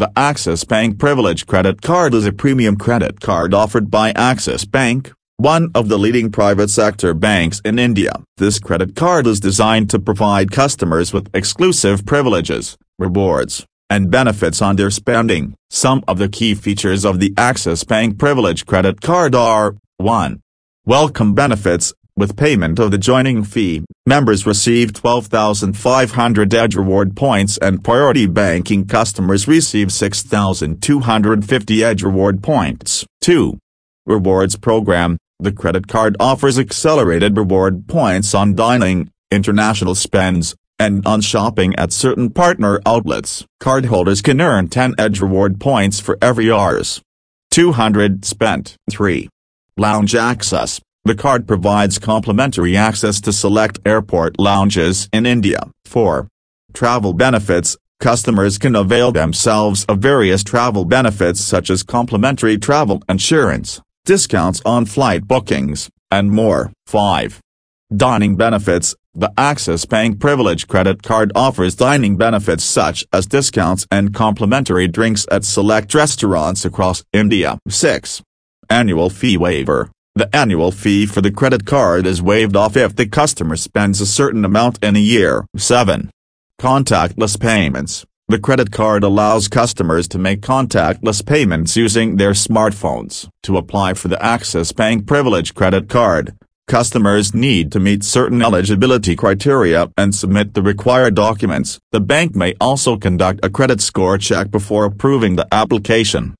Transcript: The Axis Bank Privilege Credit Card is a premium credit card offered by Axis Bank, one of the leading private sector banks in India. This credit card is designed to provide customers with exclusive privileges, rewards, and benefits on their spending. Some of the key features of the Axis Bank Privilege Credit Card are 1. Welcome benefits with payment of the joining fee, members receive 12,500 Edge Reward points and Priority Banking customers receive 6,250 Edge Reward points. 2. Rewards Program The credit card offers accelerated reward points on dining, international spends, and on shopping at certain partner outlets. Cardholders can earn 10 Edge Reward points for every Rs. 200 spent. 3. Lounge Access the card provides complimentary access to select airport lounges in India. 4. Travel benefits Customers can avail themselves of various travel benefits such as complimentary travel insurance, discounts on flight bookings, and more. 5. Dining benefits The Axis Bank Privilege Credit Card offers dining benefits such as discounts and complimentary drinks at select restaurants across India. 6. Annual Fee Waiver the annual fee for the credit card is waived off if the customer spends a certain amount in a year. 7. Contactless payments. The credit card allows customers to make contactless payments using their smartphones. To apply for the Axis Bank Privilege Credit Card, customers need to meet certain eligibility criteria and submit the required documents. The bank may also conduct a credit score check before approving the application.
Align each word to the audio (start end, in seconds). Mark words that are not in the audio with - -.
The 0.00 0.10
Axis 0.16 0.64
Bank 0.64 0.98
Privilege 0.98 1.46
Credit 1.46 1.82
Card 1.82 2.14
is 2.14 2.24
a 2.24 2.32
premium 2.32 2.76
credit 2.76 3.20
card 3.20 3.52
offered 3.52 3.90
by 3.90 4.12
Axis 4.12 4.64
Bank, 4.64 5.12
one 5.36 5.70
of 5.74 5.90
the 5.90 5.98
leading 5.98 6.32
private 6.32 6.70
sector 6.70 7.12
banks 7.12 7.60
in 7.66 7.78
India. 7.78 8.12
This 8.38 8.58
credit 8.58 8.96
card 8.96 9.26
is 9.26 9.40
designed 9.40 9.90
to 9.90 9.98
provide 9.98 10.52
customers 10.52 11.12
with 11.12 11.28
exclusive 11.34 12.06
privileges, 12.06 12.78
rewards, 12.98 13.66
and 13.90 14.10
benefits 14.10 14.62
on 14.62 14.76
their 14.76 14.90
spending. 14.90 15.54
Some 15.68 16.02
of 16.08 16.16
the 16.16 16.30
key 16.30 16.54
features 16.54 17.04
of 17.04 17.20
the 17.20 17.34
Axis 17.36 17.84
Bank 17.84 18.18
Privilege 18.18 18.64
Credit 18.64 19.02
Card 19.02 19.34
are 19.34 19.76
1. 19.98 20.40
Welcome 20.86 21.34
benefits 21.34 21.92
with 22.16 22.36
payment 22.36 22.78
of 22.78 22.90
the 22.90 22.98
joining 22.98 23.44
fee, 23.44 23.84
members 24.06 24.46
receive 24.46 24.92
12,500 24.92 26.54
Edge 26.54 26.76
Reward 26.76 27.16
points 27.16 27.58
and 27.58 27.82
Priority 27.82 28.26
Banking 28.26 28.86
customers 28.86 29.48
receive 29.48 29.92
6,250 29.92 31.84
Edge 31.84 32.02
Reward 32.02 32.42
points. 32.42 33.06
2. 33.22 33.58
Rewards 34.06 34.56
Program 34.56 35.18
The 35.38 35.52
credit 35.52 35.88
card 35.88 36.16
offers 36.20 36.58
accelerated 36.58 37.36
reward 37.36 37.86
points 37.86 38.34
on 38.34 38.54
dining, 38.54 39.10
international 39.30 39.94
spends, 39.94 40.54
and 40.78 41.06
on 41.06 41.20
shopping 41.20 41.74
at 41.76 41.92
certain 41.92 42.30
partner 42.30 42.80
outlets. 42.86 43.44
Cardholders 43.62 44.22
can 44.22 44.40
earn 44.40 44.68
10 44.68 44.94
Edge 44.98 45.20
Reward 45.20 45.60
points 45.60 46.00
for 46.00 46.18
every 46.20 46.50
Rs. 46.50 47.00
200 47.50 48.24
spent. 48.24 48.76
3. 48.90 49.28
Lounge 49.76 50.14
Access 50.14 50.80
the 51.04 51.14
card 51.14 51.48
provides 51.48 51.98
complimentary 51.98 52.76
access 52.76 53.20
to 53.22 53.32
select 53.32 53.78
airport 53.86 54.38
lounges 54.38 55.08
in 55.12 55.24
India. 55.24 55.60
4. 55.86 56.28
Travel 56.74 57.14
benefits 57.14 57.76
Customers 58.00 58.56
can 58.58 58.74
avail 58.74 59.12
themselves 59.12 59.84
of 59.86 59.98
various 59.98 60.42
travel 60.42 60.84
benefits 60.84 61.40
such 61.40 61.68
as 61.68 61.82
complimentary 61.82 62.56
travel 62.56 63.02
insurance, 63.08 63.80
discounts 64.06 64.62
on 64.64 64.86
flight 64.86 65.26
bookings, 65.26 65.90
and 66.10 66.30
more. 66.30 66.72
5. 66.86 67.40
Dining 67.94 68.36
benefits 68.36 68.94
The 69.14 69.32
Axis 69.36 69.84
Bank 69.84 70.18
Privilege 70.18 70.66
Credit 70.66 71.02
Card 71.02 71.32
offers 71.34 71.74
dining 71.74 72.16
benefits 72.16 72.64
such 72.64 73.04
as 73.12 73.26
discounts 73.26 73.86
and 73.90 74.14
complimentary 74.14 74.88
drinks 74.88 75.26
at 75.30 75.44
select 75.44 75.94
restaurants 75.94 76.64
across 76.64 77.04
India. 77.12 77.58
6. 77.68 78.22
Annual 78.70 79.10
Fee 79.10 79.36
Waiver 79.36 79.90
the 80.20 80.36
annual 80.36 80.70
fee 80.70 81.06
for 81.06 81.22
the 81.22 81.30
credit 81.30 81.64
card 81.64 82.06
is 82.06 82.20
waived 82.20 82.54
off 82.54 82.76
if 82.76 82.94
the 82.94 83.06
customer 83.06 83.56
spends 83.56 84.02
a 84.02 84.06
certain 84.06 84.44
amount 84.44 84.78
in 84.84 84.94
a 84.94 85.06
year. 85.16 85.46
7. 85.56 86.10
Contactless 86.60 87.40
payments. 87.40 88.04
The 88.28 88.38
credit 88.38 88.70
card 88.70 89.02
allows 89.02 89.48
customers 89.48 90.06
to 90.08 90.18
make 90.18 90.42
contactless 90.42 91.24
payments 91.24 91.74
using 91.74 92.16
their 92.16 92.32
smartphones. 92.32 93.28
To 93.44 93.56
apply 93.56 93.94
for 93.94 94.08
the 94.08 94.22
Axis 94.22 94.72
Bank 94.72 95.06
Privilege 95.06 95.54
Credit 95.54 95.88
Card, 95.88 96.36
customers 96.68 97.34
need 97.34 97.72
to 97.72 97.80
meet 97.80 98.04
certain 98.04 98.42
eligibility 98.42 99.16
criteria 99.16 99.90
and 99.96 100.14
submit 100.14 100.52
the 100.52 100.62
required 100.62 101.14
documents. 101.14 101.78
The 101.92 102.06
bank 102.14 102.36
may 102.36 102.52
also 102.60 102.98
conduct 102.98 103.40
a 103.42 103.48
credit 103.48 103.80
score 103.80 104.18
check 104.18 104.50
before 104.50 104.84
approving 104.84 105.36
the 105.36 105.48
application. 105.50 106.28